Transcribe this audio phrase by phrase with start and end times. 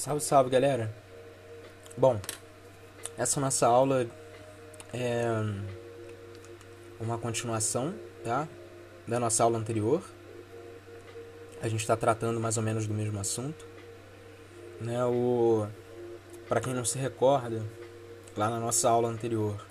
[0.00, 0.90] Salve, salve galera!
[1.94, 2.18] Bom,
[3.18, 4.06] essa nossa aula
[4.94, 5.26] é
[6.98, 7.94] uma continuação
[8.24, 8.48] tá?
[9.06, 10.02] da nossa aula anterior.
[11.60, 13.66] A gente está tratando mais ou menos do mesmo assunto.
[14.80, 15.04] Né?
[15.04, 15.66] O...
[16.48, 17.62] Para quem não se recorda,
[18.34, 19.62] lá na nossa aula anterior,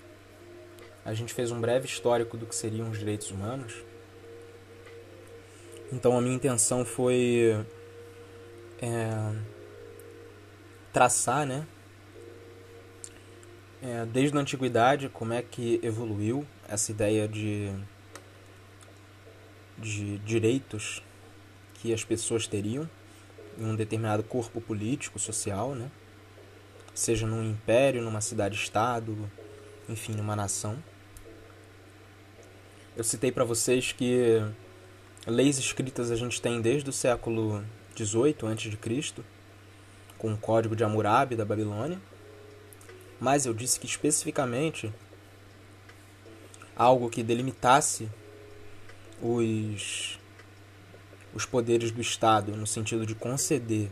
[1.04, 3.82] a gente fez um breve histórico do que seriam os direitos humanos.
[5.92, 7.66] Então a minha intenção foi
[8.80, 9.32] é,
[10.92, 11.66] traçar, né?
[13.82, 17.72] É, desde a antiguidade, como é que evoluiu essa ideia de,
[19.78, 21.02] de direitos
[21.74, 22.88] que as pessoas teriam
[23.58, 25.90] em um determinado corpo político, social, né?
[26.94, 29.30] Seja num império, numa cidade-estado,
[29.88, 30.76] enfim, numa nação.
[32.96, 34.42] Eu citei para vocês que
[35.26, 39.22] leis escritas a gente tem desde o século 18 a.C.,
[40.20, 41.98] com o Código de Hammurabi da Babilônia.
[43.18, 44.92] Mas eu disse que especificamente
[46.76, 48.08] algo que delimitasse
[49.20, 50.18] os
[51.32, 53.88] os poderes do Estado no sentido de conceder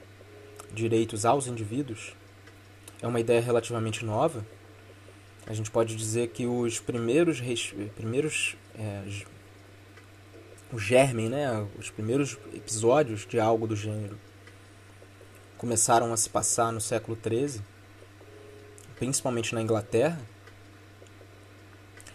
[0.72, 2.12] direitos aos indivíduos
[3.00, 4.44] é uma ideia relativamente nova.
[5.46, 7.40] A gente pode dizer que os primeiros
[7.94, 9.02] primeiros é,
[10.72, 14.18] o germen, né, os primeiros episódios de algo do gênero
[15.58, 17.60] começaram a se passar no século XIII,
[18.96, 20.18] principalmente na Inglaterra,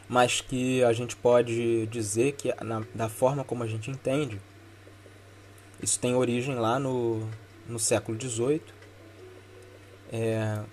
[0.10, 4.42] mas que a gente pode dizer que na, da forma como a gente entende,
[5.82, 7.30] isso tem origem lá no,
[7.68, 8.62] no século XVIII,
[10.12, 10.64] é,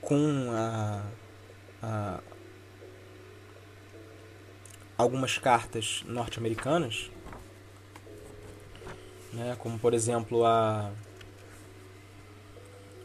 [0.00, 1.02] com a,
[1.82, 2.20] a,
[4.96, 7.10] algumas cartas norte-americanas
[9.32, 10.90] né, como por exemplo a,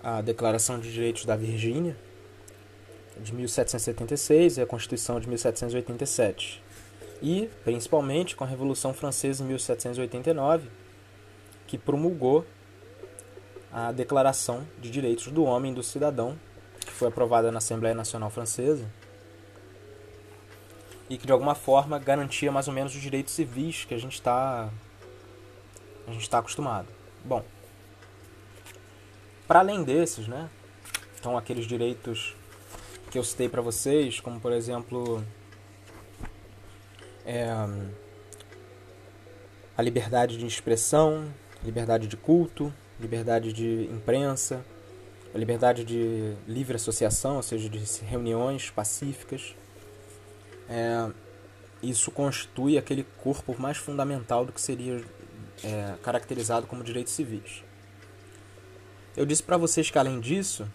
[0.04, 1.96] a Declaração de Direitos da Virgínia,
[3.18, 6.62] de 1776 e a Constituição de 1787.
[7.22, 10.70] E, principalmente, com a Revolução Francesa em 1789,
[11.66, 12.46] que promulgou
[13.72, 16.38] a Declaração de Direitos do Homem e do Cidadão,
[16.82, 18.86] que foi aprovada na Assembleia Nacional Francesa
[21.10, 24.14] e que de alguma forma garantia mais ou menos os direitos civis que a gente
[24.14, 24.70] está
[26.08, 26.88] a gente está acostumado.
[27.24, 27.44] Bom,
[29.48, 30.50] para além desses, né?
[31.20, 32.36] Então aqueles direitos
[33.12, 35.24] que eu citei para vocês, como por exemplo
[37.26, 37.48] é,
[39.78, 41.32] a liberdade de expressão,
[41.64, 44.64] liberdade de culto, liberdade de imprensa,
[45.34, 49.56] a liberdade de livre associação, ou seja, de reuniões pacíficas.
[50.70, 51.12] É,
[51.82, 55.04] isso constitui aquele corpo mais fundamental do que seria
[55.64, 57.64] é, caracterizado como direitos civis.
[59.16, 60.68] Eu disse para vocês que além disso,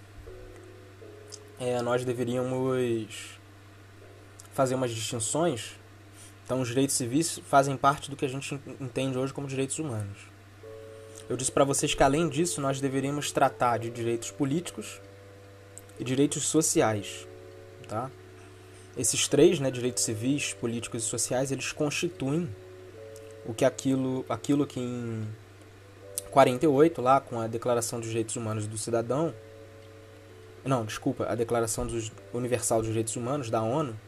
[1.59, 3.39] é, nós deveríamos
[4.53, 5.73] fazer umas distinções.
[6.45, 10.19] Então, os direitos civis fazem parte do que a gente entende hoje como direitos humanos.
[11.29, 15.01] Eu disse para vocês que além disso, nós deveríamos tratar de direitos políticos
[15.99, 17.27] e direitos sociais,
[17.87, 18.11] tá?
[18.97, 22.49] Esses três, né, direitos civis, políticos e sociais, eles constituem
[23.45, 25.29] o que aquilo, aquilo que em
[26.31, 29.35] 48, lá com a Declaração dos Direitos Humanos do Cidadão,
[30.65, 33.99] não, desculpa, a Declaração dos, Universal dos Direitos Humanos da ONU,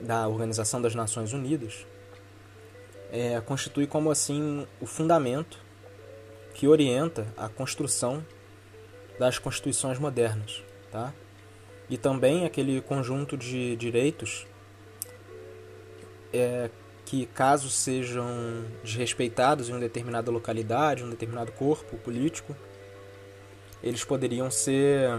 [0.00, 1.86] da Organização das Nações Unidas,
[3.12, 5.58] é, constitui como assim o fundamento
[6.54, 8.24] que orienta a construção
[9.18, 11.12] das constituições modernas, tá?
[11.88, 14.46] E também aquele conjunto de direitos
[16.32, 16.70] é,
[17.10, 18.24] que, caso sejam
[18.84, 22.56] desrespeitados em uma determinada localidade, um determinado corpo político,
[23.82, 25.10] eles poderiam ser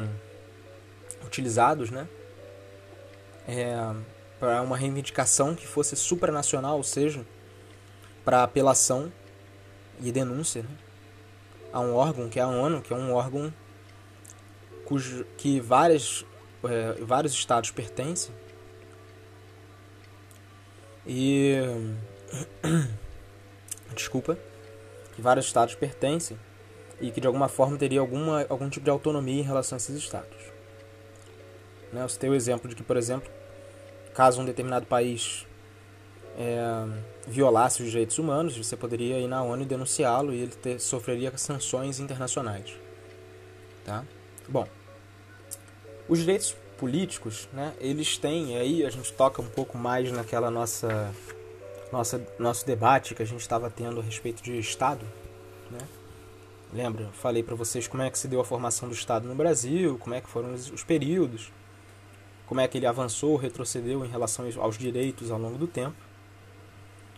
[1.26, 2.08] utilizados né,
[3.46, 3.76] é,
[4.40, 7.26] para uma reivindicação que fosse supranacional, ou seja,
[8.24, 9.12] para apelação
[10.02, 10.70] e denúncia né,
[11.74, 13.54] a um órgão que é a ONU, que é um órgão
[14.86, 16.26] cujo, que várias,
[16.64, 18.34] é, vários estados pertencem
[21.06, 21.56] e.
[23.96, 24.38] Desculpa.
[25.16, 26.38] Que vários estados pertencem
[27.02, 29.96] e que de alguma forma teria alguma, algum tipo de autonomia em relação a esses
[29.96, 30.38] estados.
[31.92, 32.02] Né?
[32.04, 33.30] Eu citei o exemplo de que, por exemplo,
[34.14, 35.46] caso um determinado país
[36.38, 36.62] é,
[37.28, 41.36] violasse os direitos humanos, você poderia ir na ONU e denunciá-lo e ele ter, sofreria
[41.38, 42.72] sanções internacionais.
[43.84, 44.06] Tá?
[44.48, 44.68] Bom,
[46.08, 51.14] os direitos políticos, né, eles têm, aí a gente toca um pouco mais naquela nossa,
[51.92, 55.06] nossa nosso debate que a gente estava tendo a respeito de Estado,
[55.70, 55.78] né?
[56.74, 57.10] Lembra?
[57.14, 60.16] Falei para vocês como é que se deu a formação do Estado no Brasil, como
[60.16, 61.52] é que foram os períodos,
[62.48, 65.96] como é que ele avançou, retrocedeu em relação aos direitos ao longo do tempo.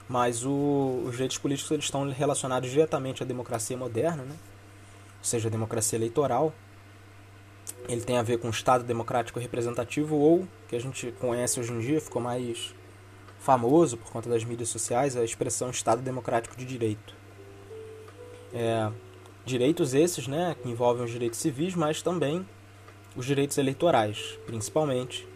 [0.10, 4.36] Mas o, os direitos políticos eles estão relacionados diretamente à democracia moderna, né?
[5.20, 6.54] ou seja, a democracia eleitoral.
[7.88, 11.72] Ele tem a ver com o Estado democrático representativo ou, que a gente conhece hoje
[11.72, 12.74] em dia, ficou mais
[13.40, 17.14] famoso por conta das mídias sociais, a expressão Estado democrático de direito.
[18.54, 18.90] É,
[19.46, 22.48] Direitos esses, né, que envolvem os direitos civis, mas também
[23.14, 25.28] os direitos eleitorais, principalmente.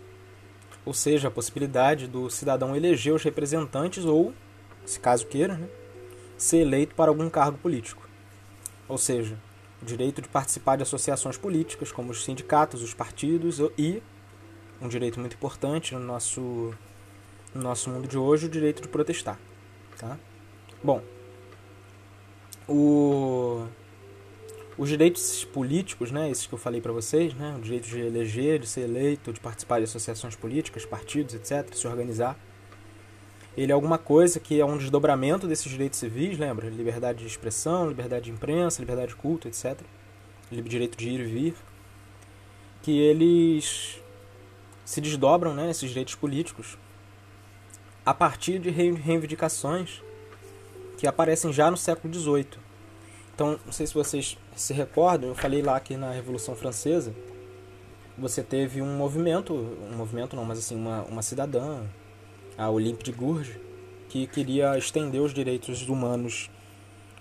[0.85, 4.33] Ou seja, a possibilidade do cidadão eleger os representantes ou,
[4.85, 5.67] se caso queira, né,
[6.37, 8.07] ser eleito para algum cargo político.
[8.87, 9.37] Ou seja,
[9.81, 14.01] o direito de participar de associações políticas, como os sindicatos, os partidos e,
[14.81, 16.73] um direito muito importante no nosso,
[17.53, 19.39] no nosso mundo de hoje, o direito de protestar.
[19.97, 20.17] Tá?
[20.83, 21.01] Bom,
[22.67, 23.67] o
[24.77, 28.59] os direitos políticos, né, esses que eu falei para vocês, né, o direito de eleger,
[28.59, 32.37] de ser eleito, de participar de associações políticas, partidos, etc., se organizar,
[33.57, 36.69] ele é alguma coisa que é um desdobramento desses direitos civis, lembra?
[36.69, 39.79] Liberdade de expressão, liberdade de imprensa, liberdade de culto, etc.
[40.51, 41.55] Direito de ir e vir.
[42.83, 43.99] Que eles
[44.85, 46.77] se desdobram, né, esses direitos políticos,
[48.05, 50.01] a partir de reivindicações
[50.97, 52.47] que aparecem já no século XVIII.
[53.33, 57.13] Então, não sei se vocês se recordam, eu falei lá que na Revolução Francesa
[58.17, 61.83] você teve um movimento, um movimento não, mas assim, uma, uma cidadã,
[62.57, 63.55] a Olympe de Gouges,
[64.09, 66.49] que queria estender os direitos humanos,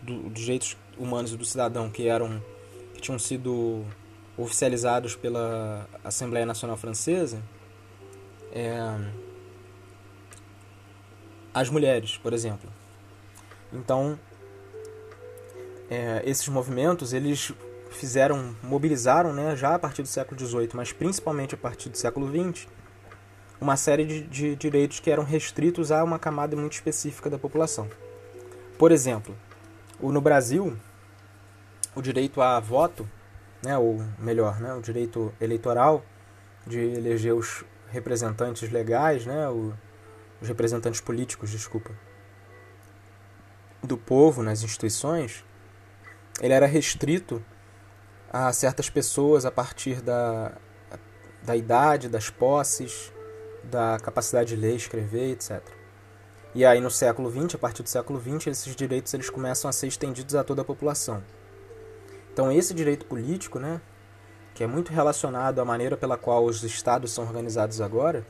[0.03, 2.43] do, dos direitos humanos do cidadão que eram
[2.95, 3.85] que tinham sido
[4.37, 7.43] oficializados pela Assembleia Nacional Francesa,
[8.53, 8.79] é,
[11.53, 12.71] as mulheres, por exemplo.
[13.73, 14.19] Então,
[15.91, 17.53] é, esses movimentos eles
[17.91, 22.29] fizeram, mobilizaram, né, já a partir do século XVIII, mas principalmente a partir do século
[22.29, 22.67] XX,
[23.61, 27.89] uma série de, de direitos que eram restritos a uma camada muito específica da população.
[28.79, 29.35] Por exemplo,
[30.01, 30.77] no Brasil,
[31.95, 33.09] o direito a voto,
[33.63, 36.05] né, ou melhor, né, o direito eleitoral
[36.67, 41.91] de eleger os representantes legais, né, os representantes políticos, desculpa,
[43.83, 45.45] do povo nas instituições,
[46.41, 47.43] ele era restrito
[48.31, 50.53] a certas pessoas a partir da,
[51.43, 53.13] da idade, das posses,
[53.71, 55.63] da capacidade de ler, escrever, etc.
[56.55, 59.73] E aí no século XX, a partir do século XX, esses direitos eles começam a
[59.73, 61.23] ser estendidos a toda a população.
[62.33, 63.81] Então esse direito político, né,
[64.55, 68.27] que é muito relacionado à maneira pela qual os estados são organizados agora,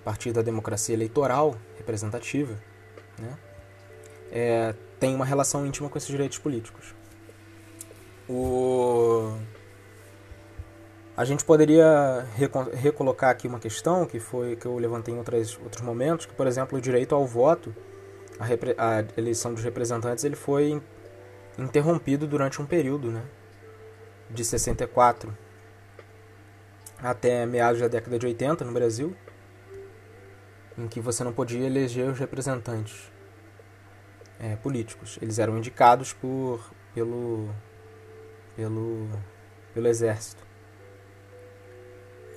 [0.00, 2.54] a partir da democracia eleitoral representativa,
[3.18, 3.38] né,
[4.30, 6.94] é, tem uma relação íntima com esses direitos políticos.
[8.28, 9.34] O...
[11.16, 12.26] A gente poderia
[12.74, 16.46] recolocar aqui uma questão que foi que eu levantei em outros, outros momentos, que por
[16.46, 17.74] exemplo o direito ao voto,
[18.38, 20.82] a, a eleição dos representantes, ele foi
[21.58, 23.22] interrompido durante um período, né,
[24.30, 25.34] de 64
[26.98, 29.16] até meados da década de 80 no Brasil,
[30.76, 33.10] em que você não podia eleger os representantes
[34.38, 35.18] é, políticos.
[35.22, 36.60] Eles eram indicados por
[36.94, 37.48] pelo
[38.54, 39.08] pelo,
[39.72, 40.45] pelo exército.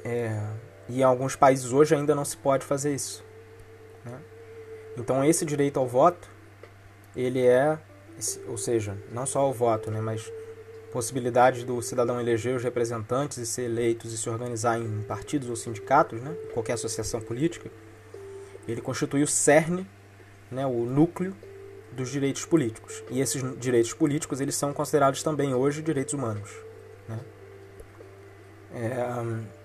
[0.03, 0.41] É,
[0.87, 3.23] e em alguns países hoje ainda não se pode fazer isso.
[4.03, 4.19] Né?
[4.97, 6.29] Então esse direito ao voto,
[7.15, 7.77] ele é,
[8.47, 10.31] ou seja, não só ao voto, né, mas
[10.91, 15.55] possibilidade do cidadão eleger os representantes e ser eleitos e se organizar em partidos ou
[15.55, 17.69] sindicatos, né, qualquer associação política,
[18.67, 19.87] ele constitui o cerne,
[20.51, 21.35] né, o núcleo
[21.91, 23.03] dos direitos políticos.
[23.09, 26.51] E esses direitos políticos eles são considerados também hoje direitos humanos.
[27.07, 27.19] Né?
[28.73, 29.58] É,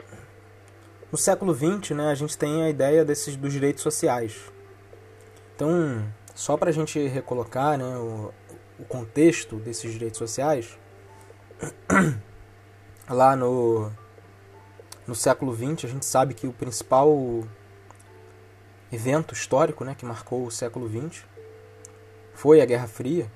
[1.14, 4.50] no século XX, né, a gente tem a ideia desses dos direitos sociais.
[5.54, 6.04] Então,
[6.34, 8.32] só para a gente recolocar né, o,
[8.80, 10.76] o contexto desses direitos sociais,
[13.08, 13.92] lá no,
[15.06, 17.16] no século XX, a gente sabe que o principal
[18.90, 21.22] evento histórico né, que marcou o século XX
[22.34, 23.30] foi a Guerra Fria,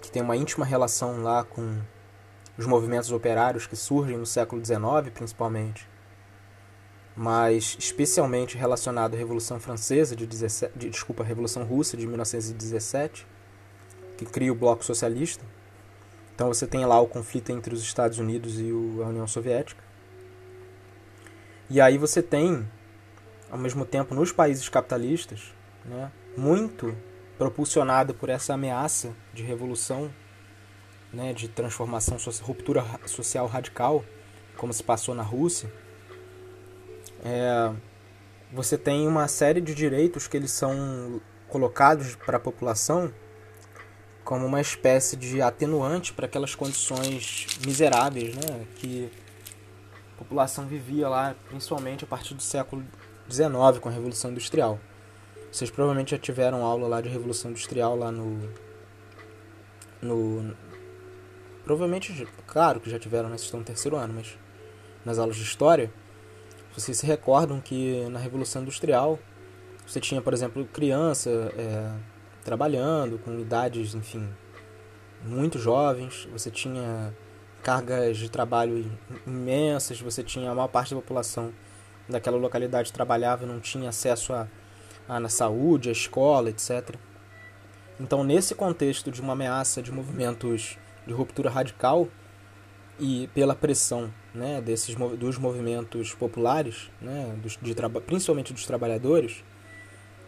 [0.00, 1.80] que tem uma íntima relação lá com
[2.56, 5.90] os movimentos operários que surgem no século XIX, principalmente,
[7.16, 13.26] mas especialmente relacionado à Revolução Francesa de, 17, de desculpa, Revolução Russa de 1917,
[14.16, 15.44] que cria o Bloco Socialista.
[16.34, 18.70] Então você tem lá o conflito entre os Estados Unidos e
[19.02, 19.82] a União Soviética.
[21.68, 22.68] E aí você tem,
[23.50, 25.52] ao mesmo tempo, nos países capitalistas,
[25.84, 26.96] né, muito
[27.38, 30.10] propulsionado por essa ameaça de revolução
[31.12, 34.04] né, de transformação, ruptura social radical,
[34.56, 35.72] como se passou na Rússia,
[37.24, 37.72] é,
[38.52, 43.12] você tem uma série de direitos que eles são colocados para a população
[44.24, 49.10] como uma espécie de atenuante para aquelas condições miseráveis né, que
[50.14, 52.84] a população vivia lá, principalmente a partir do século
[53.28, 54.78] XIX, com a Revolução Industrial.
[55.50, 58.48] Vocês provavelmente já tiveram aula lá de Revolução Industrial lá no.
[60.00, 60.56] no
[61.64, 63.36] provavelmente, claro que já tiveram, né?
[63.36, 64.38] Vocês estão no terceiro ano, mas
[65.04, 65.92] nas aulas de História,
[66.74, 69.18] vocês se recordam que na Revolução Industrial
[69.86, 71.92] você tinha, por exemplo, criança é,
[72.44, 74.28] trabalhando com idades, enfim,
[75.22, 77.14] muito jovens, você tinha
[77.62, 78.90] cargas de trabalho
[79.26, 81.52] imensas, você tinha a maior parte da população
[82.08, 84.48] daquela localidade trabalhava e não tinha acesso a,
[85.08, 86.96] a na saúde, à escola, etc.
[88.00, 90.76] Então, nesse contexto de uma ameaça de movimentos
[91.06, 92.08] de ruptura radical
[92.98, 97.74] e pela pressão né, desses dos movimentos populares, né, dos, de,
[98.06, 99.44] principalmente dos trabalhadores,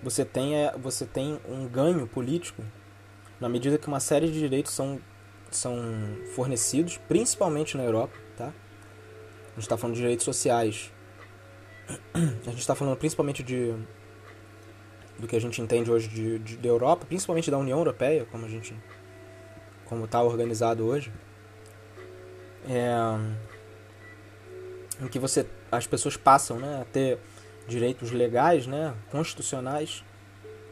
[0.03, 2.63] você tem, é, você tem um ganho político
[3.41, 5.01] na medida que uma série de direitos são,
[5.51, 5.77] são
[6.35, 8.17] fornecidos, principalmente na Europa.
[8.37, 8.47] Tá?
[8.47, 10.93] A gente está falando de direitos sociais.
[12.15, 13.75] A gente está falando principalmente de
[15.19, 18.47] do que a gente entende hoje de, de, da Europa, principalmente da União Europeia, como
[18.47, 18.75] a gente
[19.85, 21.13] como está organizado hoje,
[22.69, 22.91] é,
[25.05, 27.19] em que você as pessoas passam né, a ter
[27.69, 30.05] direitos legais, né, constitucionais,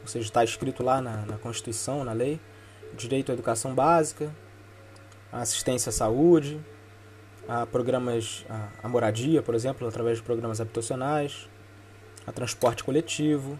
[0.01, 2.41] ou seja, está escrito lá na, na Constituição, na lei,
[2.95, 4.35] direito à educação básica,
[5.31, 6.61] à assistência à saúde,
[7.49, 11.49] a programas, a, a moradia, por exemplo, através de programas habitacionais,
[12.27, 13.59] a transporte coletivo,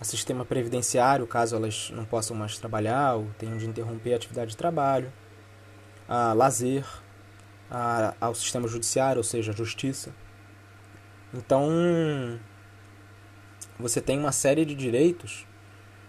[0.00, 4.50] a sistema previdenciário, caso elas não possam mais trabalhar ou tenham de interromper a atividade
[4.50, 5.12] de trabalho,
[6.08, 6.84] a lazer,
[7.70, 10.12] a, ao sistema judiciário, ou seja, a justiça.
[11.32, 11.70] Então,
[13.78, 15.46] você tem uma série de direitos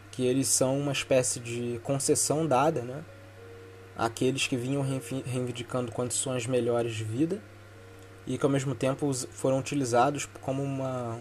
[0.09, 3.03] que eles são uma espécie de concessão dada, né?
[3.95, 7.41] Àqueles que vinham reivindicando condições melhores de vida
[8.25, 11.19] e que ao mesmo tempo foram utilizados como uma,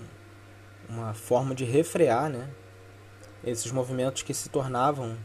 [0.88, 2.48] uma forma de refrear, né?
[3.44, 5.16] Esses movimentos que se tornavam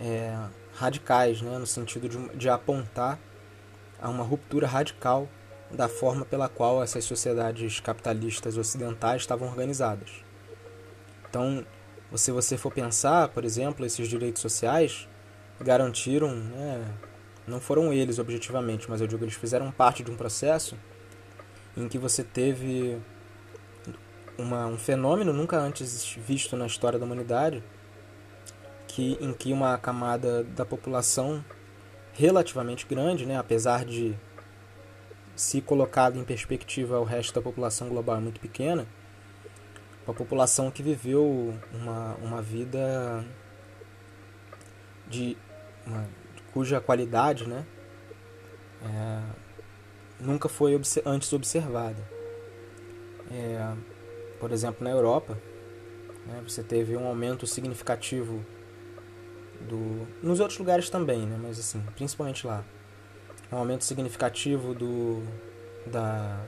[0.00, 0.36] é,
[0.74, 1.58] radicais, né?
[1.58, 3.18] No sentido de, de apontar
[4.00, 5.28] a uma ruptura radical
[5.70, 10.10] da forma pela qual essas sociedades capitalistas ocidentais estavam organizadas.
[11.28, 11.64] Então,
[12.14, 15.08] se você for pensar, por exemplo, esses direitos sociais
[15.60, 16.84] garantiram, né,
[17.46, 20.76] não foram eles objetivamente, mas eu digo eles fizeram parte de um processo
[21.76, 22.98] em que você teve
[24.36, 27.62] uma, um fenômeno nunca antes visto na história da humanidade,
[28.88, 31.44] que em que uma camada da população
[32.14, 34.14] relativamente grande, né, apesar de
[35.34, 38.86] se colocado em perspectiva ao resto da população global é muito pequena,
[40.06, 43.24] uma população que viveu uma, uma vida
[45.08, 45.36] de
[45.86, 46.06] uma,
[46.52, 47.64] cuja qualidade né,
[48.82, 49.22] é,
[50.20, 52.02] nunca foi antes observada.
[53.30, 53.72] É,
[54.38, 55.38] por exemplo, na Europa,
[56.26, 58.44] né, você teve um aumento significativo
[59.68, 62.64] do, nos outros lugares também, né, mas assim, principalmente lá,
[63.52, 65.22] um aumento significativo do
[65.86, 66.44] da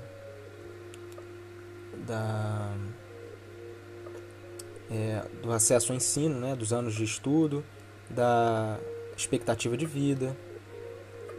[2.06, 2.74] da
[4.90, 7.64] é, do acesso ao ensino, né, dos anos de estudo,
[8.10, 8.78] da
[9.16, 10.36] expectativa de vida.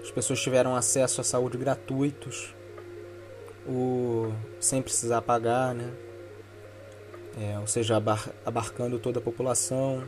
[0.02, 2.54] As pessoas tiveram acesso à saúde gratuitos,
[3.66, 5.94] o, sem precisar pagar, né?
[7.40, 10.04] É, ou seja, abar, abarcando toda a população.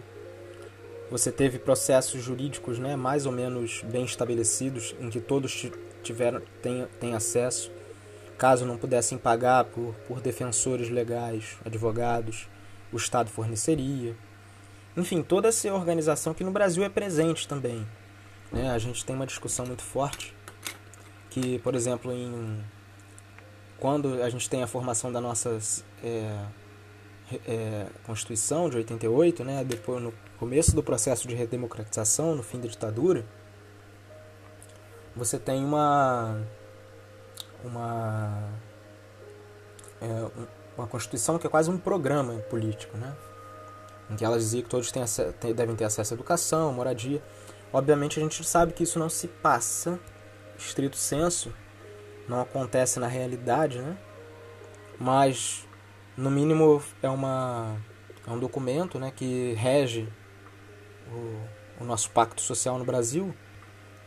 [1.11, 5.69] Você teve processos jurídicos né, mais ou menos bem estabelecidos, em que todos
[6.01, 7.71] tiveram, têm, têm acesso,
[8.37, 12.49] caso não pudessem pagar por, por defensores legais, advogados,
[12.91, 14.15] o Estado forneceria.
[14.97, 17.85] Enfim, toda essa organização que no Brasil é presente também.
[18.51, 18.69] Né?
[18.71, 20.33] A gente tem uma discussão muito forte
[21.29, 22.63] que, por exemplo, em
[23.77, 25.59] quando a gente tem a formação da nossa
[26.01, 26.45] é,
[27.47, 29.63] é, Constituição de 88, né?
[29.63, 33.25] depois no começo do processo de redemocratização, no fim da ditadura,
[35.15, 36.41] você tem uma
[37.63, 38.49] uma
[40.01, 40.45] é,
[40.77, 43.15] uma constituição que é quase um programa político, né?
[44.09, 45.03] Em que ela dizia que todos têm,
[45.53, 47.23] devem ter acesso à educação, moradia.
[47.71, 49.99] Obviamente a gente sabe que isso não se passa
[50.57, 51.53] estrito senso,
[52.27, 53.97] não acontece na realidade, né?
[54.99, 55.64] Mas
[56.17, 57.75] no mínimo é uma
[58.27, 60.07] é um documento, né, que rege
[61.11, 63.35] o, o nosso pacto social no Brasil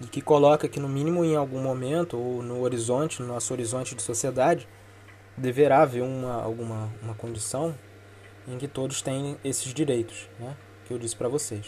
[0.00, 3.94] e que coloca que no mínimo em algum momento ou no horizonte, no nosso horizonte
[3.94, 4.68] de sociedade,
[5.36, 7.74] deverá haver uma alguma uma condição
[8.46, 11.66] em que todos têm esses direitos, né, que eu disse para vocês.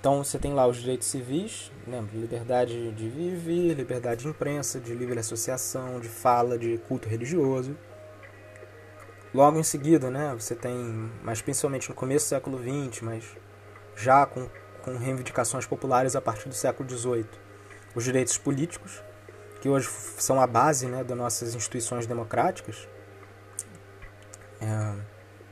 [0.00, 4.94] Então você tem lá os direitos civis, lembra, liberdade de viver, liberdade de imprensa, de
[4.94, 7.74] livre associação, de fala, de culto religioso.
[9.34, 13.24] Logo em seguida, né, você tem, mas principalmente no começo do século XX, mas
[13.96, 14.48] já com
[14.84, 17.26] com reivindicações populares a partir do século XVIII.
[17.94, 19.02] Os direitos políticos,
[19.62, 19.88] que hoje
[20.18, 22.86] são a base né, das nossas instituições democráticas.
[24.60, 24.94] É,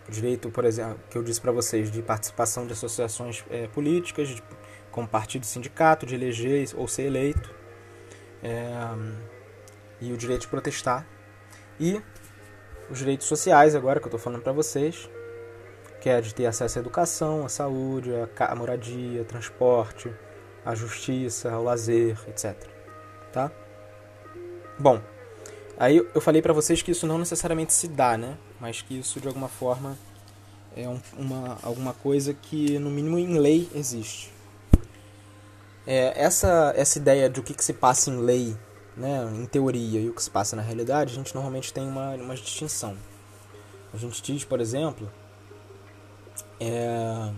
[0.07, 4.43] direito, por exemplo, que eu disse para vocês, de participação de associações é, políticas, de,
[4.91, 7.55] como partido sindicato, de eleger ou ser eleito,
[8.43, 8.71] é,
[9.99, 11.07] e o direito de protestar.
[11.81, 12.03] E
[12.93, 15.09] os direitos sociais, agora que eu estou falando para vocês,
[15.99, 20.13] que é de ter acesso à educação, à saúde, à moradia, transporte,
[20.63, 22.55] à justiça, ao lazer, etc.
[23.33, 23.51] Tá?
[24.79, 25.01] Bom,
[25.79, 28.37] aí eu falei para vocês que isso não necessariamente se dá, né?
[28.61, 29.97] Mas que isso de alguma forma
[30.77, 34.31] é um, uma, alguma coisa que no mínimo em lei existe.
[35.87, 38.55] É, essa, essa ideia de o que, que se passa em lei,
[38.97, 42.15] né, em teoria, e o que se passa na realidade, a gente normalmente tem uma,
[42.15, 42.97] uma distinção.
[43.93, 45.11] A gente diz, por exemplo,
[46.59, 47.33] é,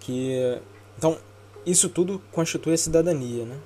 [0.00, 0.60] que
[0.98, 1.18] então
[1.64, 3.58] isso tudo constitui a cidadania, né?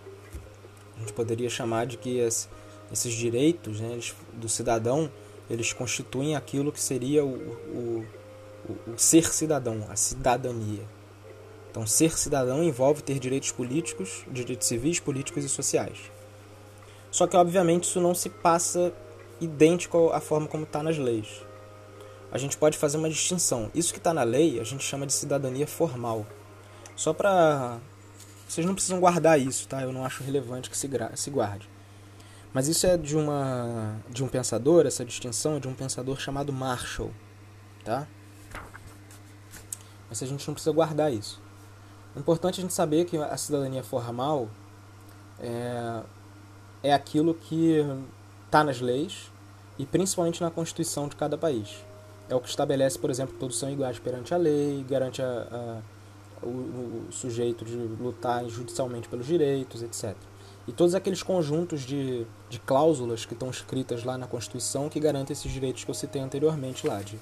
[0.96, 3.98] A gente poderia chamar de que esses direitos né,
[4.34, 5.10] do cidadão
[5.48, 8.06] eles constituem aquilo que seria o, o,
[8.68, 10.86] o, o ser cidadão, a cidadania.
[11.70, 16.10] Então, ser cidadão envolve ter direitos políticos, direitos civis, políticos e sociais.
[17.10, 18.92] Só que, obviamente, isso não se passa
[19.40, 21.48] idêntico à forma como está nas leis
[22.30, 23.70] a gente pode fazer uma distinção.
[23.74, 26.26] Isso que está na lei a gente chama de cidadania formal.
[26.94, 27.78] Só para.
[28.48, 29.82] Vocês não precisam guardar isso, tá?
[29.82, 31.14] Eu não acho relevante que se, gra...
[31.14, 31.68] se guarde.
[32.52, 36.50] Mas isso é de, uma, de um pensador, essa distinção é de um pensador chamado
[36.50, 37.10] Marshall,
[37.84, 38.08] tá?
[40.08, 41.42] Mas a gente não precisa guardar isso.
[42.16, 44.48] É importante a gente saber que a cidadania formal
[45.38, 46.02] é,
[46.82, 47.84] é aquilo que
[48.46, 49.30] está nas leis
[49.78, 51.88] e principalmente na Constituição de cada país
[52.28, 55.82] é o que estabelece, por exemplo, que todos são iguais perante a lei, garante a,
[56.42, 60.14] a, o, o, sujeito de lutar judicialmente pelos direitos, etc.
[60.66, 65.32] E todos aqueles conjuntos de, de cláusulas que estão escritas lá na Constituição que garantem
[65.32, 67.18] esses direitos que eu citei anteriormente lá, de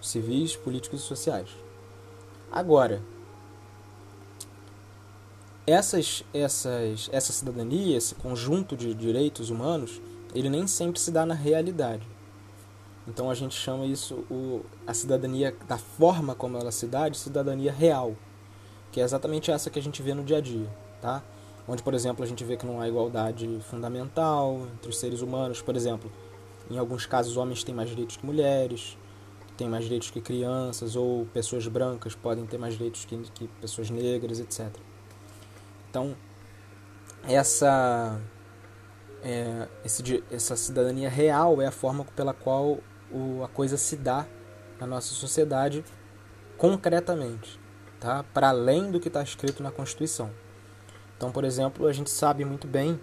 [0.00, 1.48] civis, políticos e sociais.
[2.52, 3.02] Agora,
[5.70, 10.00] essas, essas, essa cidadania, esse conjunto de direitos humanos,
[10.34, 12.06] ele nem sempre se dá na realidade.
[13.06, 17.18] Então a gente chama isso o, a cidadania da forma como ela se dá de
[17.18, 18.14] cidadania real,
[18.92, 20.68] que é exatamente essa que a gente vê no dia a dia,
[21.00, 21.22] tá?
[21.66, 25.62] Onde, por exemplo, a gente vê que não há igualdade fundamental entre os seres humanos,
[25.62, 26.10] por exemplo,
[26.70, 28.96] em alguns casos homens têm mais direitos que mulheres,
[29.56, 33.90] têm mais direitos que crianças, ou pessoas brancas podem ter mais direitos que, que pessoas
[33.90, 34.70] negras, etc.
[35.90, 36.16] Então,
[37.24, 38.20] essa
[39.22, 42.78] é, esse, essa cidadania real é a forma pela qual
[43.10, 44.26] o, a coisa se dá
[44.78, 45.84] na nossa sociedade
[46.56, 47.58] concretamente,
[47.98, 48.24] tá?
[48.32, 50.30] para além do que está escrito na Constituição.
[51.16, 52.98] Então, por exemplo, a gente sabe muito bem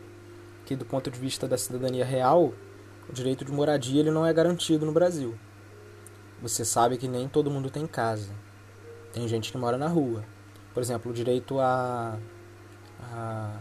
[0.65, 2.53] que, do ponto de vista da cidadania real,
[3.07, 5.37] o direito de moradia ele não é garantido no Brasil.
[6.41, 8.31] Você sabe que nem todo mundo tem casa.
[9.13, 10.23] Tem gente que mora na rua.
[10.73, 12.17] Por exemplo, o direito à,
[13.01, 13.59] à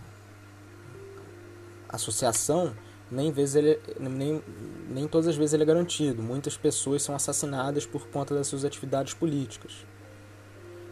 [1.88, 2.74] associação
[3.10, 4.42] nem, vezes ele, nem,
[4.88, 6.22] nem todas as vezes ele é garantido.
[6.22, 9.86] Muitas pessoas são assassinadas por conta das suas atividades políticas.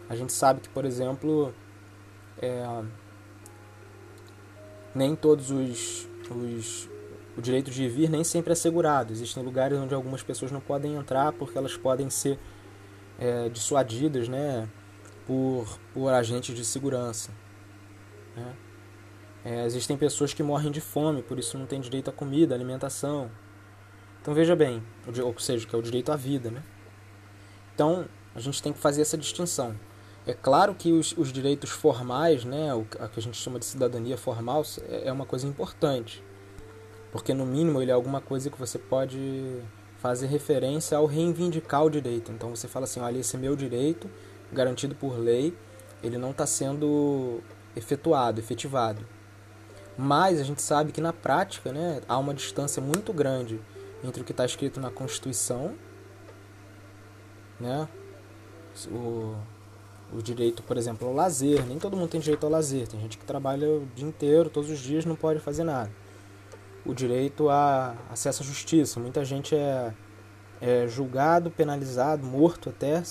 [0.07, 1.53] A gente sabe que, por exemplo,
[2.41, 2.83] é,
[4.93, 6.89] nem todos os, os
[7.37, 9.11] o direito de vir nem sempre é assegurado.
[9.11, 12.39] Existem lugares onde algumas pessoas não podem entrar porque elas podem ser
[13.19, 14.69] é, dissuadidas né,
[15.27, 17.31] por, por agentes de segurança.
[18.35, 18.55] Né?
[19.43, 22.57] É, existem pessoas que morrem de fome, por isso não têm direito à comida, à
[22.57, 23.29] alimentação.
[24.21, 26.63] Então veja bem, ou seja, que é o direito à vida, né?
[27.73, 29.75] Então a gente tem que fazer essa distinção.
[30.25, 33.65] É claro que os, os direitos formais, né, o a que a gente chama de
[33.65, 36.23] cidadania formal, é, é uma coisa importante,
[37.11, 39.61] porque no mínimo ele é alguma coisa que você pode
[39.99, 42.31] fazer referência ao reivindicar o direito.
[42.31, 44.09] Então você fala assim, olha, esse meu direito,
[44.51, 45.55] garantido por lei,
[46.01, 47.41] ele não está sendo
[47.75, 49.05] efetuado, efetivado.
[49.97, 53.59] Mas a gente sabe que na prática né, há uma distância muito grande
[54.03, 55.73] entre o que está escrito na Constituição,
[57.59, 57.87] né,
[58.91, 59.35] o,
[60.13, 61.65] o direito, por exemplo, ao lazer.
[61.65, 62.87] Nem todo mundo tem direito ao lazer.
[62.87, 65.91] Tem gente que trabalha o dia inteiro, todos os dias, não pode fazer nada.
[66.85, 68.99] O direito a acesso à justiça.
[68.99, 69.93] Muita gente é,
[70.61, 73.01] é julgado, penalizado, morto até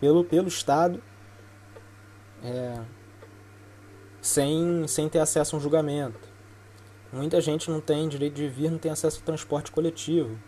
[0.00, 1.02] pelo, pelo Estado
[2.42, 2.80] é,
[4.20, 6.28] sem, sem ter acesso a um julgamento.
[7.12, 10.38] Muita gente não tem direito de vir, não tem acesso ao transporte coletivo,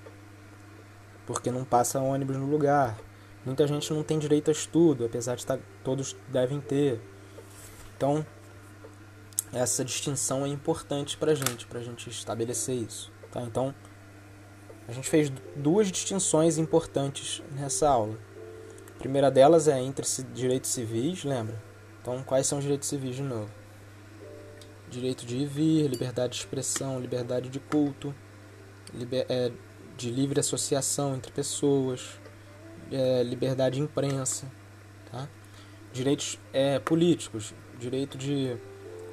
[1.26, 2.98] porque não passa ônibus no lugar.
[3.44, 7.00] Muita gente não tem direito a estudo, apesar de estar, todos devem ter.
[7.96, 8.24] Então,
[9.52, 13.10] essa distinção é importante para a gente, para a gente estabelecer isso.
[13.32, 13.42] Tá?
[13.42, 13.74] Então,
[14.86, 18.16] a gente fez duas distinções importantes nessa aula.
[18.94, 21.60] A primeira delas é entre direitos civis, lembra?
[22.00, 23.61] Então, quais são os direitos civis de novo?
[24.92, 28.14] Direito de ir e vir, liberdade de expressão, liberdade de culto,
[28.92, 29.50] liber, é,
[29.96, 32.20] de livre associação entre pessoas,
[32.90, 34.52] é, liberdade de imprensa,
[35.10, 35.26] tá?
[35.94, 38.54] direitos é, políticos, direito de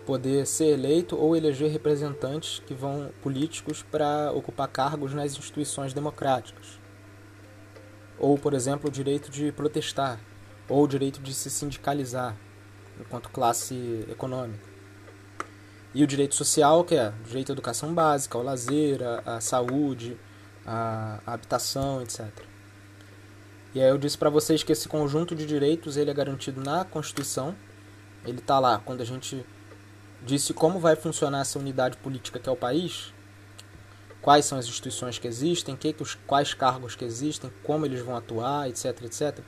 [0.06, 6.78] poder ser eleito ou eleger representantes que vão políticos para ocupar cargos nas instituições democráticas.
[8.18, 10.20] Ou, por exemplo, o direito de protestar,
[10.68, 12.36] ou o direito de se sindicalizar
[13.00, 14.69] enquanto classe econômica.
[15.94, 19.42] E o direito social, que é o direito à educação básica, ao lazer, à, à
[19.42, 20.18] saúde,
[20.66, 22.28] à, à habitação, etc.
[23.74, 26.84] E aí eu disse para vocês que esse conjunto de direitos ele é garantido na
[26.84, 27.56] Constituição.
[28.26, 29.46] Ele está lá quando a gente
[30.26, 33.14] disse como vai funcionar essa unidade política que é o país,
[34.22, 38.02] quais são as instituições que existem, que, que os, quais cargos que existem, como eles
[38.02, 39.40] vão atuar, etc, etc.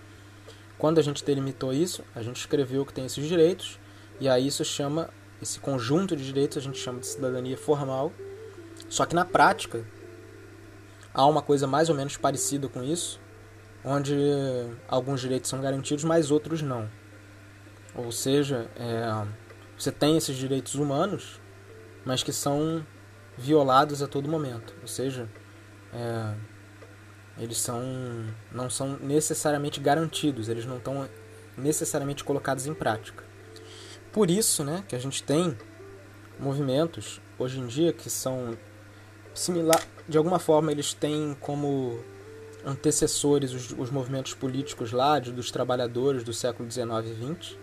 [0.77, 3.79] Quando a gente delimitou isso, a gente escreveu que tem esses direitos,
[4.19, 5.09] e aí isso chama,
[5.41, 8.11] esse conjunto de direitos a gente chama de cidadania formal.
[8.89, 9.83] Só que na prática,
[11.13, 13.19] há uma coisa mais ou menos parecida com isso,
[13.83, 14.15] onde
[14.87, 16.89] alguns direitos são garantidos, mas outros não.
[17.95, 19.27] Ou seja, é,
[19.77, 21.39] você tem esses direitos humanos,
[22.05, 22.85] mas que são
[23.37, 24.73] violados a todo momento.
[24.81, 25.27] Ou seja,
[25.93, 26.35] é,
[27.37, 27.81] eles são,
[28.51, 31.09] não são necessariamente garantidos, eles não estão
[31.57, 33.30] necessariamente colocados em prática.
[34.11, 35.57] Por isso né, que a gente tem
[36.37, 38.57] movimentos hoje em dia que são
[39.33, 42.03] similar, de alguma forma eles têm como
[42.65, 47.57] antecessores os, os movimentos políticos lá de, dos trabalhadores do século XIX e XX,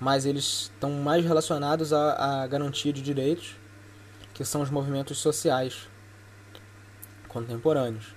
[0.00, 3.56] mas eles estão mais relacionados à, à garantia de direitos,
[4.32, 5.88] que são os movimentos sociais
[7.28, 8.14] contemporâneos,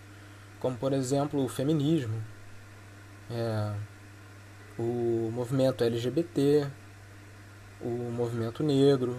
[0.59, 2.23] como por exemplo o feminismo,
[3.29, 3.73] é,
[4.79, 6.67] o movimento LGBT,
[7.81, 9.17] o movimento negro,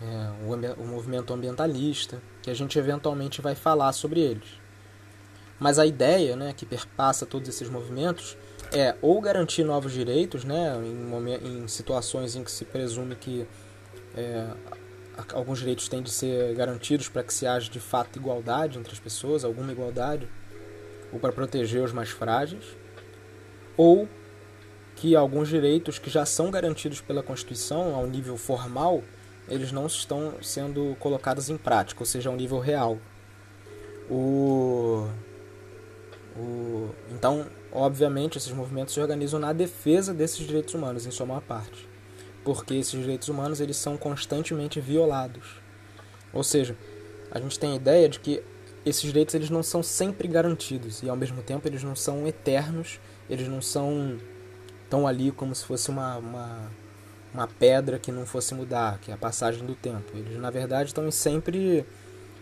[0.00, 4.60] é, o, o movimento ambientalista, que a gente eventualmente vai falar sobre eles.
[5.58, 8.36] Mas a ideia né, que perpassa todos esses movimentos
[8.72, 13.46] é ou garantir novos direitos, né, em, em situações em que se presume que
[14.16, 14.48] é,
[15.34, 18.98] alguns direitos têm de ser garantidos para que se haja de fato igualdade entre as
[18.98, 20.26] pessoas, alguma igualdade,
[21.12, 22.64] ou para proteger os mais frágeis,
[23.76, 24.08] ou
[25.00, 29.02] que alguns direitos que já são garantidos pela Constituição ao nível formal,
[29.48, 32.98] eles não estão sendo colocados em prática, ou seja, ao nível real.
[34.10, 35.08] O
[36.36, 36.90] o...
[37.10, 41.88] Então, obviamente, esses movimentos se organizam na defesa desses direitos humanos, em sua maior parte.
[42.44, 45.62] Porque esses direitos humanos eles são constantemente violados.
[46.30, 46.76] Ou seja,
[47.30, 48.42] a gente tem a ideia de que
[48.84, 53.00] esses direitos eles não são sempre garantidos e ao mesmo tempo eles não são eternos,
[53.28, 54.18] eles não são
[54.90, 56.70] tão ali como se fosse uma, uma,
[57.32, 60.12] uma pedra que não fosse mudar, que é a passagem do tempo.
[60.14, 61.86] Eles na verdade estão sempre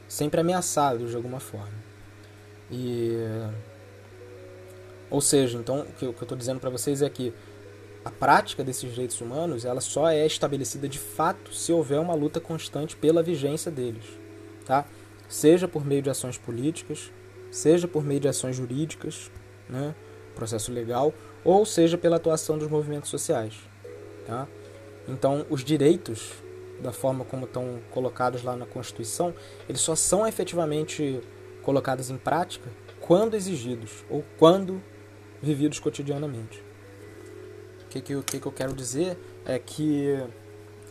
[0.08, 1.87] sempre ameaçados de alguma forma.
[2.70, 3.14] E
[5.11, 7.32] ou seja, então, o que eu estou dizendo para vocês é que
[8.04, 12.40] a prática desses direitos humanos ela só é estabelecida de fato se houver uma luta
[12.40, 14.04] constante pela vigência deles,
[14.64, 14.87] tá?
[15.28, 17.11] Seja por meio de ações políticas,
[17.50, 19.30] seja por meio de ações jurídicas,
[19.68, 19.94] né,
[20.34, 21.12] processo legal,
[21.44, 23.55] ou seja pela atuação dos movimentos sociais,
[24.27, 24.46] tá?
[25.09, 26.35] Então, os direitos
[26.81, 29.35] da forma como estão colocados lá na Constituição,
[29.68, 31.20] eles só são efetivamente
[31.62, 32.70] colocados em prática
[33.01, 34.83] quando exigidos ou quando
[35.42, 36.62] vividos cotidianamente.
[37.85, 40.18] O que, que, que, que eu quero dizer é que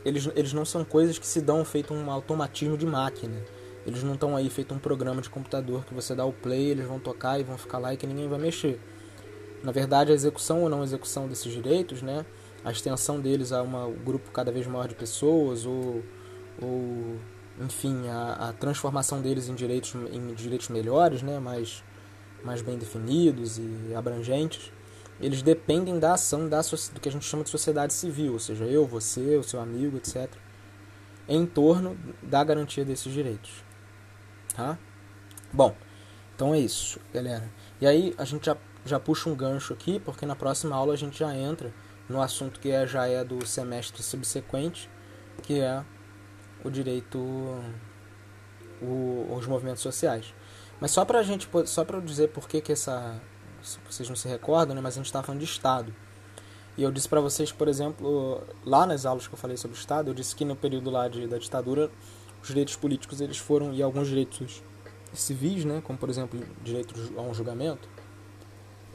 [0.03, 3.43] eles, eles não são coisas que se dão feito um automatismo de máquina.
[3.85, 6.85] Eles não estão aí feito um programa de computador que você dá o play, eles
[6.85, 8.79] vão tocar e vão ficar lá e que ninguém vai mexer.
[9.63, 12.25] Na verdade, a execução ou não execução desses direitos, né,
[12.63, 16.03] a extensão deles a uma, um grupo cada vez maior de pessoas ou,
[16.61, 17.17] ou
[17.59, 21.83] enfim, a, a transformação deles em direitos, em direitos melhores, né, mais
[22.43, 24.71] mais bem definidos e abrangentes,
[25.19, 28.65] eles dependem da ação da, do que a gente chama de sociedade civil, ou seja,
[28.65, 30.29] eu, você, o seu amigo, etc.,
[31.27, 33.63] em torno da garantia desses direitos.
[34.55, 34.77] Tá?
[35.51, 35.75] Bom,
[36.35, 37.51] então é isso, galera.
[37.81, 40.97] E aí a gente já, já puxa um gancho aqui, porque na próxima aula a
[40.97, 41.73] gente já entra
[42.09, 44.89] no assunto que é, já é do semestre subsequente,
[45.43, 45.83] que é
[46.63, 47.17] o direito,
[48.81, 50.33] o, os movimentos sociais.
[50.79, 53.19] Mas só para a gente, só para dizer por que, que essa,
[53.89, 54.81] vocês não se recordam, né?
[54.81, 55.93] Mas a gente estava falando de Estado.
[56.77, 59.79] E eu disse para vocês, por exemplo, lá nas aulas que eu falei sobre o
[59.79, 61.89] Estado, eu disse que no período lá de, da ditadura,
[62.41, 64.63] os direitos políticos eles foram e alguns direitos
[65.11, 65.81] civis, né?
[65.83, 67.89] Como por exemplo direito a um julgamento,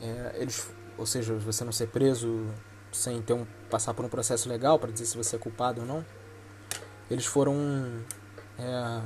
[0.02, 2.46] é, eles, ou seja, você não ser preso
[2.90, 5.86] sem ter um passar por um processo legal para dizer se você é culpado ou
[5.86, 6.04] não,
[7.10, 7.54] eles foram
[8.58, 9.02] é,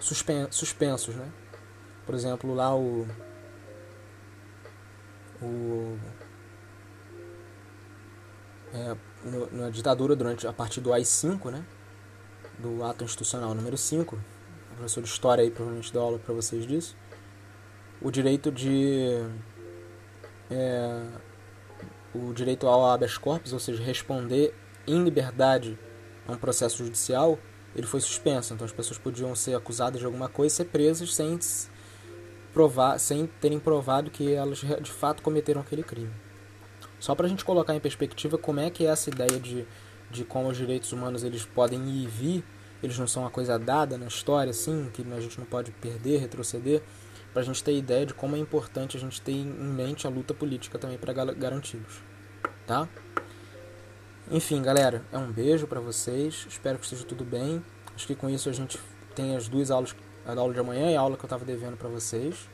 [0.00, 1.28] suspen suspensos, né?
[2.06, 3.06] Por exemplo, lá o
[5.42, 5.98] o,
[8.72, 11.64] é, no, na ditadura, durante a partir do AI-5, né,
[12.58, 16.66] do ato institucional número 5, o professor de história aí provavelmente deu aula para vocês
[16.66, 16.96] disso,
[18.00, 19.24] o direito de
[20.50, 21.02] é,
[22.14, 24.54] o direito ao habeas corpus, ou seja, responder
[24.86, 25.78] em liberdade
[26.26, 27.38] a um processo judicial,
[27.74, 28.54] ele foi suspenso.
[28.54, 31.38] Então as pessoas podiam ser acusadas de alguma coisa e ser presas sem
[32.52, 36.12] provar, sem terem provado que elas de fato cometeram aquele crime.
[36.98, 39.66] Só para a gente colocar em perspectiva como é que é essa ideia de,
[40.10, 42.44] de como os direitos humanos eles podem ir e vir,
[42.82, 46.18] eles não são uma coisa dada na história, assim, que a gente não pode perder,
[46.18, 46.82] retroceder,
[47.36, 50.10] para a gente ter ideia de como é importante a gente ter em mente a
[50.10, 52.00] luta política também para garanti-los,
[52.66, 52.88] tá?
[54.30, 57.62] Enfim, galera, é um beijo para vocês, espero que esteja tudo bem.
[57.94, 58.80] Acho que com isso a gente
[59.14, 59.94] tem as duas aulas
[60.24, 62.48] a aula de amanhã e a aula que eu tava devendo para vocês,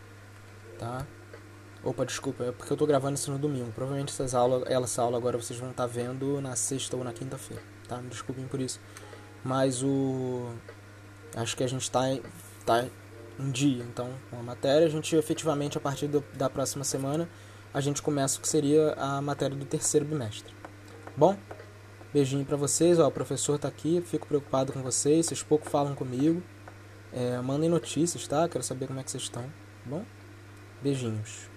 [0.81, 1.07] tá?
[1.85, 3.71] Opa, desculpa, é porque eu tô gravando isso no domingo.
[3.71, 7.12] Provavelmente essas aulas, essa aula agora vocês vão estar tá vendo na sexta ou na
[7.12, 7.99] quinta-feira, tá?
[7.99, 8.81] Me desculpem por isso.
[9.45, 10.53] Mas o
[11.37, 12.01] acho que a gente tá
[12.66, 12.85] tá
[13.38, 17.29] um dia, então, com a matéria, a gente efetivamente a partir do, da próxima semana
[17.75, 20.53] a gente começa o que seria a matéria do terceiro bimestre.
[21.16, 21.37] Bom,
[22.12, 25.95] beijinho para vocês, ó, o professor tá aqui, fico preocupado com vocês, vocês pouco falam
[25.95, 26.42] comigo.
[27.12, 28.49] É, mandem notícias, tá?
[28.49, 29.45] Quero saber como é que vocês estão,
[29.85, 30.05] bom?
[30.83, 31.52] Beijinhos.